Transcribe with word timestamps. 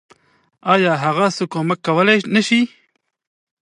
آيا 0.73 0.93
هغه 1.03 1.27
څه 1.35 1.43
کمک 1.53 1.79
کولی 1.87 2.17
نشي. 2.33 2.61